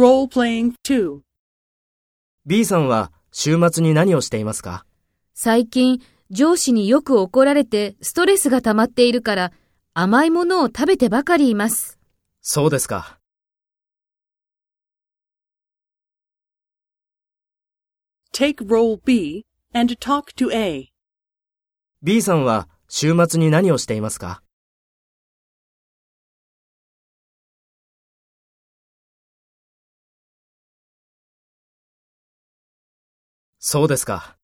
[0.00, 1.20] Role-playing 2.
[2.46, 4.86] B さんは週末に何をしていますか？
[5.34, 9.52] 最近、上司によく怒られてストレスが溜まっているから、
[9.92, 11.98] 甘いものを食べてばかりいます。
[12.40, 13.18] そうですか。
[18.32, 19.44] Take role B
[19.74, 20.88] and talk to A.
[22.02, 24.40] B さんは週末に何をしていますか？
[33.62, 34.39] そうですか。